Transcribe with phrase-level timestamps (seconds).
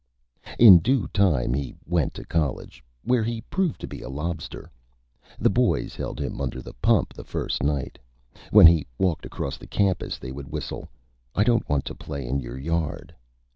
[0.57, 4.71] In Due Time he went to College, where he proved to be a Lobster.
[5.37, 7.99] The Boys held him under the Pump the first Night.
[8.49, 10.89] When he walked across the Campus, they would whistle,
[11.35, 13.13] "I don't Want to Play in Your Yard."